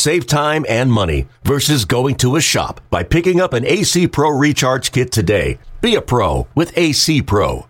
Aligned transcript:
Save 0.00 0.26
time 0.26 0.64
and 0.66 0.90
money 0.90 1.28
versus 1.44 1.84
going 1.84 2.14
to 2.24 2.36
a 2.36 2.40
shop 2.40 2.80
by 2.88 3.02
picking 3.02 3.38
up 3.38 3.52
an 3.52 3.66
AC 3.66 4.08
Pro 4.08 4.30
Recharge 4.30 4.92
Kit 4.92 5.12
today. 5.12 5.58
Be 5.82 5.94
a 5.94 6.00
pro 6.00 6.48
with 6.54 6.72
AC 6.74 7.20
Pro. 7.20 7.66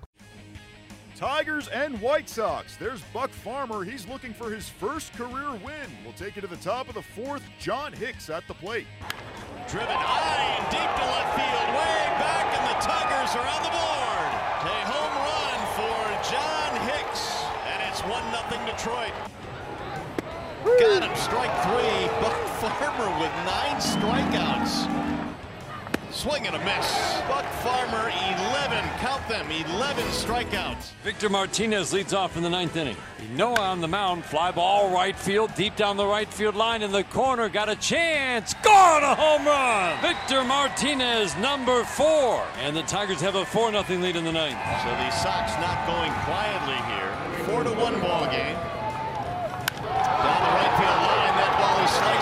Tigers 1.17 1.67
and 1.67 2.01
White 2.01 2.29
Sox. 2.29 2.77
There's 2.77 3.03
Buck 3.13 3.31
Farmer. 3.31 3.83
He's 3.83 4.07
looking 4.07 4.33
for 4.33 4.49
his 4.49 4.69
first 4.69 5.13
career 5.15 5.51
win. 5.65 5.91
We'll 6.05 6.13
take 6.13 6.37
you 6.37 6.43
to 6.43 6.47
the 6.47 6.55
top 6.59 6.89
of 6.89 6.95
the 6.95 7.03
fourth. 7.03 7.43
John 7.59 7.93
Hicks 7.93 8.31
at 8.31 8.47
the 8.47 8.55
plate. 8.55 8.87
Driven 9.69 9.89
high 9.91 10.55
and 10.55 10.71
deep 10.71 10.87
to 10.87 11.07
left 11.11 11.35
field, 11.35 11.69
way 11.75 11.99
back, 12.23 12.47
and 12.47 12.65
the 12.71 12.79
Tigers 12.79 13.35
are 13.35 13.49
on 13.59 13.63
the 13.67 13.75
board. 13.75 14.31
A 14.71 14.79
home 14.87 15.17
run 15.27 15.61
for 15.75 15.99
John 16.31 16.79
Hicks, 16.87 17.43
and 17.67 17.91
it's 17.91 18.01
1 18.03 18.11
0 18.55 18.67
Detroit. 18.71 19.40
Got 20.65 21.03
him, 21.03 21.17
strike 21.17 21.55
three. 21.63 22.09
Buck 22.21 22.37
Farmer 22.61 23.09
with 23.19 23.33
nine 23.47 23.77
strikeouts. 23.81 25.01
Swing 26.13 26.47
and 26.47 26.57
a 26.57 26.59
miss. 26.65 27.21
Buck 27.29 27.47
Farmer, 27.63 28.11
11, 28.11 28.85
count 28.99 29.27
them, 29.29 29.51
11 29.51 30.05
strikeouts. 30.07 30.91
Victor 31.05 31.29
Martinez 31.29 31.93
leads 31.93 32.13
off 32.13 32.37
in 32.37 32.43
the 32.43 32.51
ninth 32.51 32.77
inning. 32.77 32.97
Noah 33.35 33.61
on 33.61 33.81
the 33.81 33.89
mound, 33.89 34.25
fly 34.25 34.51
ball 34.51 34.93
right 34.93 35.17
field, 35.17 35.55
deep 35.55 35.77
down 35.77 35.97
the 35.97 36.05
right 36.05 36.29
field 36.29 36.57
line 36.57 36.83
in 36.83 36.91
the 36.91 37.05
corner, 37.05 37.49
got 37.49 37.69
a 37.69 37.77
chance, 37.77 38.55
gone 38.55 39.05
a 39.05 39.15
home 39.15 39.47
run. 39.47 40.03
Victor 40.03 40.43
Martinez, 40.43 41.37
number 41.37 41.85
four, 41.85 42.45
and 42.59 42.77
the 42.77 42.83
Tigers 42.83 43.21
have 43.21 43.37
a 43.37 43.47
4 43.47 43.71
0 43.71 44.01
lead 44.01 44.17
in 44.17 44.25
the 44.25 44.33
ninth. 44.33 44.59
So 44.83 44.91
the 44.91 45.11
Sox 45.11 45.53
not 45.61 45.87
going 45.87 46.13
quietly 46.25 46.77
here. 46.91 47.47
Four 47.47 47.63
to 47.63 47.71
one 47.71 48.01
ball 48.01 48.27
game. 48.27 48.57
Down 50.21 50.41
the 50.43 50.53
right 50.59 50.75
field 50.77 51.01
line, 51.07 51.35
that 51.39 51.55
ball 51.57 51.81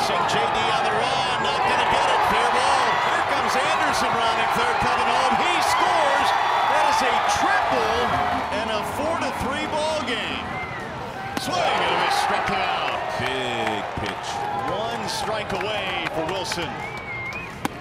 is. 0.09 0.33
JD 0.33 0.59
on 0.73 0.83
the 0.89 0.95
run, 0.97 1.37
not 1.45 1.61
going 1.69 1.83
to 1.85 1.91
get 1.93 2.07
it. 2.09 2.21
Fair 2.33 2.51
ball. 2.57 2.87
Here 3.13 3.27
comes 3.29 3.53
Anderson 3.57 4.11
running 4.13 4.51
third, 4.57 4.77
coming 4.81 5.09
home. 5.09 5.35
He 5.37 5.55
scores. 5.69 6.29
That 6.73 6.85
is 6.93 7.01
a 7.05 7.15
triple 7.37 8.01
and 8.57 8.69
a 8.73 8.81
four 8.97 9.17
to 9.21 9.31
three 9.45 9.67
ball 9.69 10.01
game. 10.09 10.45
Swing 11.45 11.61
and 11.61 11.93
a 11.93 11.99
miss, 12.05 12.17
struck 12.25 12.49
him 12.49 12.57
out. 12.57 13.01
Big 13.21 13.85
pitch. 14.01 14.29
One 14.73 15.09
strike 15.09 15.53
away 15.53 16.07
for 16.15 16.25
Wilson. 16.33 16.98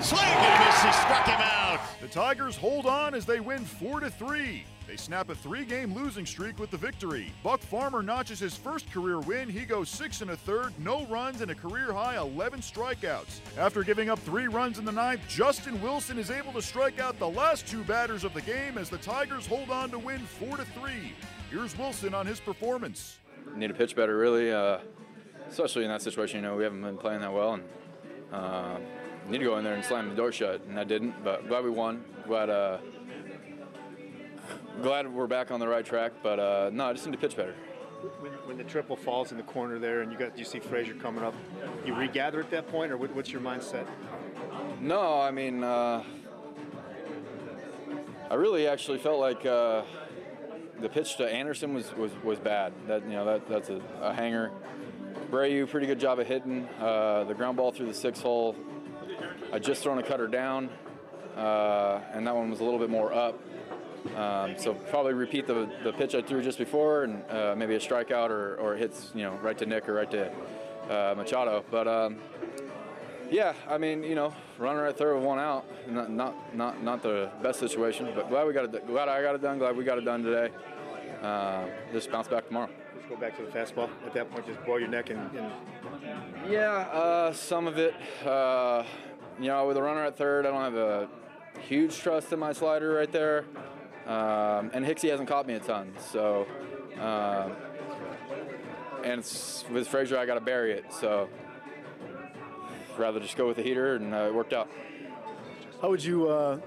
Swing 0.07 0.21
and 0.21 0.63
a 0.63 0.65
miss, 0.65 0.81
he 0.83 0.91
struck 0.93 1.25
him 1.25 1.41
out. 1.41 1.81
The 1.99 2.07
Tigers 2.07 2.55
hold 2.55 2.85
on 2.85 3.13
as 3.13 3.25
they 3.25 3.41
win 3.41 3.65
4 3.65 3.99
to 3.99 4.09
3. 4.09 4.63
They 4.87 4.95
snap 4.95 5.29
a 5.29 5.35
three 5.35 5.65
game 5.65 5.93
losing 5.93 6.25
streak 6.25 6.59
with 6.59 6.71
the 6.71 6.77
victory. 6.77 7.33
Buck 7.43 7.59
Farmer 7.59 8.01
notches 8.01 8.39
his 8.39 8.55
first 8.55 8.89
career 8.89 9.19
win. 9.19 9.49
He 9.49 9.65
goes 9.65 9.89
six 9.89 10.21
and 10.21 10.31
a 10.31 10.37
third, 10.37 10.71
no 10.79 11.05
runs, 11.07 11.41
and 11.41 11.51
a 11.51 11.55
career 11.55 11.91
high 11.91 12.15
11 12.15 12.61
strikeouts. 12.61 13.41
After 13.57 13.83
giving 13.83 14.09
up 14.09 14.17
three 14.19 14.47
runs 14.47 14.79
in 14.79 14.85
the 14.85 14.93
ninth, 14.93 15.19
Justin 15.27 15.81
Wilson 15.81 16.17
is 16.17 16.31
able 16.31 16.53
to 16.53 16.61
strike 16.61 17.01
out 17.01 17.19
the 17.19 17.27
last 17.27 17.67
two 17.67 17.83
batters 17.83 18.23
of 18.23 18.33
the 18.33 18.41
game 18.41 18.77
as 18.77 18.89
the 18.89 18.99
Tigers 18.99 19.45
hold 19.45 19.69
on 19.69 19.91
to 19.91 19.99
win 19.99 20.19
4 20.19 20.55
to 20.55 20.63
3. 20.63 20.91
Here's 21.51 21.77
Wilson 21.77 22.13
on 22.13 22.25
his 22.25 22.39
performance. 22.39 23.19
Need 23.57 23.67
to 23.67 23.73
pitch 23.73 23.93
better, 23.93 24.17
really, 24.17 24.53
uh, 24.53 24.77
especially 25.49 25.83
in 25.83 25.89
that 25.89 26.01
situation. 26.01 26.37
You 26.37 26.43
know, 26.43 26.55
we 26.55 26.63
haven't 26.63 26.81
been 26.81 26.97
playing 26.97 27.19
that 27.19 27.33
well, 27.33 27.55
and 27.55 27.63
uh, 28.31 28.77
need 29.31 29.39
to 29.39 29.45
go 29.45 29.57
in 29.57 29.63
there 29.63 29.73
and 29.73 29.83
slam 29.83 30.09
the 30.09 30.15
door 30.15 30.31
shut, 30.31 30.61
and 30.69 30.79
I 30.79 30.83
didn't. 30.83 31.23
But 31.23 31.47
glad 31.47 31.63
we 31.63 31.69
won. 31.69 32.03
Glad. 32.25 32.49
Uh, 32.49 32.77
glad 34.81 35.11
we're 35.11 35.27
back 35.27 35.51
on 35.51 35.59
the 35.59 35.67
right 35.67 35.85
track, 35.85 36.13
but 36.21 36.39
uh, 36.39 36.69
no, 36.71 36.85
I 36.85 36.93
just 36.93 37.05
need 37.05 37.13
to 37.13 37.17
pitch 37.17 37.35
better. 37.35 37.55
When, 38.19 38.31
when, 38.31 38.57
the 38.57 38.63
triple 38.63 38.95
falls 38.95 39.31
in 39.31 39.37
the 39.37 39.43
corner 39.43 39.79
there, 39.79 40.01
and 40.01 40.11
you 40.11 40.17
got 40.17 40.37
you 40.37 40.45
see 40.45 40.59
Frazier 40.59 40.93
coming 40.93 41.23
up, 41.23 41.33
you 41.85 41.95
regather 41.95 42.39
at 42.39 42.51
that 42.51 42.67
point, 42.67 42.91
or 42.91 42.97
what, 42.97 43.13
what's 43.15 43.31
your 43.31 43.41
mindset? 43.41 43.87
No, 44.79 45.19
I 45.19 45.31
mean, 45.31 45.63
uh, 45.63 46.03
I 48.29 48.33
really 48.35 48.67
actually 48.67 48.99
felt 48.99 49.19
like 49.19 49.45
uh, 49.45 49.81
the 50.79 50.89
pitch 50.89 51.17
to 51.17 51.27
Anderson 51.27 51.73
was, 51.73 51.95
was, 51.95 52.11
was 52.23 52.37
bad. 52.39 52.71
That 52.87 53.03
you 53.03 53.13
know 53.13 53.25
that 53.25 53.49
that's 53.49 53.69
a, 53.69 53.81
a 53.99 54.13
hanger. 54.13 54.51
Abreu, 55.31 55.67
pretty 55.67 55.87
good 55.87 55.99
job 55.99 56.19
of 56.19 56.27
hitting 56.27 56.67
uh, 56.79 57.23
the 57.25 57.33
ground 57.33 57.57
ball 57.57 57.71
through 57.71 57.87
the 57.87 57.93
six 57.93 58.21
hole. 58.21 58.55
I 59.51 59.59
just 59.59 59.81
thrown 59.81 59.97
a 59.97 60.03
cutter 60.03 60.27
down, 60.27 60.69
uh, 61.35 62.01
and 62.13 62.27
that 62.27 62.35
one 62.35 62.49
was 62.49 62.59
a 62.59 62.63
little 62.63 62.79
bit 62.79 62.89
more 62.89 63.13
up. 63.13 63.39
Um, 64.15 64.55
so 64.57 64.73
probably 64.73 65.13
repeat 65.13 65.47
the, 65.47 65.69
the 65.83 65.93
pitch 65.93 66.15
I 66.15 66.21
threw 66.21 66.41
just 66.41 66.57
before, 66.57 67.03
and 67.03 67.23
uh, 67.29 67.55
maybe 67.57 67.75
a 67.75 67.79
strikeout 67.79 68.29
or, 68.29 68.55
or 68.55 68.75
it 68.75 68.79
hits 68.79 69.11
you 69.13 69.23
know 69.23 69.33
right 69.41 69.57
to 69.57 69.65
Nick 69.65 69.87
or 69.87 69.93
right 69.93 70.09
to 70.11 70.31
uh, 70.89 71.13
Machado. 71.15 71.63
But 71.69 71.87
um, 71.87 72.17
yeah, 73.29 73.53
I 73.67 73.77
mean 73.77 74.03
you 74.03 74.15
know 74.15 74.33
runner 74.57 74.85
at 74.85 74.97
third 74.97 75.15
with 75.15 75.23
one 75.23 75.39
out, 75.39 75.65
not 75.89 76.09
not 76.09 76.55
not, 76.55 76.83
not 76.83 77.03
the 77.03 77.29
best 77.41 77.59
situation, 77.59 78.09
but 78.15 78.29
glad 78.29 78.47
we 78.47 78.53
got 78.53 78.73
it. 78.73 78.87
Glad 78.87 79.09
I 79.09 79.21
got 79.21 79.35
it 79.35 79.41
done. 79.41 79.57
Glad 79.59 79.75
we 79.75 79.83
got 79.83 79.97
it 79.97 80.05
done 80.05 80.23
today. 80.23 80.53
Uh, 81.21 81.65
just 81.91 82.11
bounce 82.11 82.27
back 82.27 82.47
tomorrow. 82.47 82.69
Just 82.95 83.09
go 83.09 83.15
back 83.15 83.35
to 83.37 83.43
the 83.43 83.49
fastball. 83.49 83.89
At 84.05 84.13
that 84.13 84.29
point, 84.31 84.45
just 84.45 84.63
blow 84.65 84.77
your 84.77 84.89
neck 84.89 85.09
and. 85.09 85.19
and... 85.35 85.51
Yeah, 86.49 86.69
uh, 86.93 87.33
some 87.33 87.67
of 87.67 87.77
it. 87.77 87.95
You 89.39 89.47
know, 89.47 89.67
with 89.67 89.77
a 89.77 89.81
runner 89.81 90.03
at 90.03 90.17
third, 90.17 90.45
I 90.45 90.51
don't 90.51 90.61
have 90.61 90.75
a 90.75 91.07
huge 91.61 91.97
trust 91.97 92.33
in 92.33 92.39
my 92.39 92.53
slider 92.53 92.93
right 92.93 93.11
there. 93.11 93.45
Um, 94.07 94.71
and 94.73 94.85
Hicksy 94.85 95.09
hasn't 95.09 95.27
caught 95.27 95.45
me 95.45 95.55
a 95.55 95.59
ton, 95.59 95.93
so 96.11 96.47
uh, 96.99 97.49
and 99.03 99.19
with 99.71 99.87
Frazier 99.87 100.17
I 100.17 100.25
got 100.25 100.35
to 100.35 100.41
bury 100.41 100.71
it, 100.71 100.85
so 100.93 101.27
rather 102.97 103.19
just 103.19 103.35
go 103.35 103.47
with 103.47 103.57
the 103.57 103.63
heater, 103.63 103.95
and 103.95 104.13
uh, 104.13 104.27
it 104.27 104.33
worked 104.33 104.53
out. 104.53 104.69
How 105.81 105.89
would 105.89 106.03
you 106.03 106.29
uh, 106.29 106.59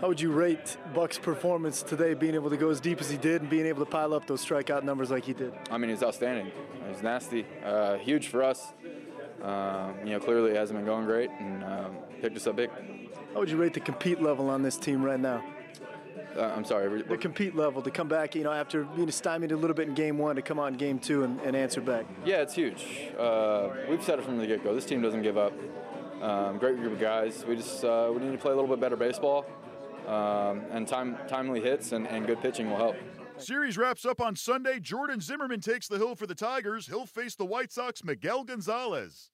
how 0.00 0.08
would 0.08 0.20
you 0.20 0.32
rate 0.32 0.76
Buck's 0.94 1.18
performance 1.18 1.82
today, 1.82 2.14
being 2.14 2.34
able 2.34 2.50
to 2.50 2.56
go 2.56 2.70
as 2.70 2.80
deep 2.80 3.00
as 3.00 3.08
he 3.08 3.16
did 3.16 3.42
and 3.42 3.50
being 3.50 3.66
able 3.66 3.84
to 3.84 3.90
pile 3.90 4.12
up 4.12 4.26
those 4.26 4.44
strikeout 4.44 4.82
numbers 4.82 5.10
like 5.10 5.24
he 5.24 5.34
did? 5.34 5.52
I 5.70 5.78
mean, 5.78 5.90
he's 5.90 6.02
outstanding. 6.02 6.50
He's 6.88 7.02
nasty, 7.02 7.46
uh, 7.64 7.96
huge 7.98 8.28
for 8.28 8.42
us. 8.42 8.72
Um, 9.44 9.94
you 10.04 10.12
know, 10.12 10.20
clearly 10.20 10.52
it 10.52 10.56
hasn't 10.56 10.78
been 10.78 10.86
going 10.86 11.04
great, 11.04 11.30
and 11.38 11.62
um, 11.62 11.96
picked 12.22 12.36
us 12.36 12.46
up 12.46 12.56
big. 12.56 12.70
How 13.34 13.40
would 13.40 13.50
you 13.50 13.58
rate 13.58 13.74
the 13.74 13.80
compete 13.80 14.22
level 14.22 14.48
on 14.48 14.62
this 14.62 14.78
team 14.78 15.02
right 15.04 15.20
now? 15.20 15.44
Uh, 16.34 16.52
I'm 16.56 16.64
sorry. 16.64 17.02
The 17.02 17.16
compete 17.16 17.54
level 17.54 17.82
to 17.82 17.90
come 17.90 18.08
back, 18.08 18.34
you 18.34 18.42
know, 18.42 18.52
after 18.52 18.84
being 18.84 19.10
stymied 19.10 19.52
a 19.52 19.56
little 19.56 19.74
bit 19.74 19.88
in 19.88 19.94
game 19.94 20.18
one, 20.18 20.36
to 20.36 20.42
come 20.42 20.58
on 20.58 20.74
game 20.74 20.98
two 20.98 21.24
and, 21.24 21.38
and 21.42 21.54
answer 21.54 21.80
back. 21.80 22.06
Yeah, 22.24 22.40
it's 22.40 22.54
huge. 22.54 23.10
Uh, 23.18 23.68
we've 23.88 24.02
said 24.02 24.18
it 24.18 24.24
from 24.24 24.38
the 24.38 24.46
get-go. 24.46 24.74
This 24.74 24.86
team 24.86 25.02
doesn't 25.02 25.22
give 25.22 25.36
up. 25.36 25.52
Um, 26.22 26.58
great 26.58 26.76
group 26.76 26.92
of 26.94 27.00
guys. 27.00 27.44
We 27.46 27.56
just 27.56 27.84
uh, 27.84 28.10
we 28.12 28.20
need 28.20 28.32
to 28.32 28.38
play 28.38 28.52
a 28.52 28.54
little 28.54 28.70
bit 28.70 28.80
better 28.80 28.96
baseball, 28.96 29.44
um, 30.06 30.62
and 30.70 30.88
time, 30.88 31.18
timely 31.28 31.60
hits 31.60 31.92
and, 31.92 32.08
and 32.08 32.26
good 32.26 32.40
pitching 32.40 32.70
will 32.70 32.78
help. 32.78 32.96
Series 33.36 33.76
wraps 33.76 34.06
up 34.06 34.20
on 34.20 34.36
Sunday. 34.36 34.80
Jordan 34.80 35.20
Zimmermann 35.20 35.60
takes 35.60 35.86
the 35.86 35.98
hill 35.98 36.14
for 36.14 36.26
the 36.26 36.34
Tigers. 36.36 36.86
He'll 36.86 37.04
face 37.04 37.34
the 37.34 37.44
White 37.44 37.72
Sox 37.72 38.02
Miguel 38.02 38.44
Gonzalez. 38.44 39.30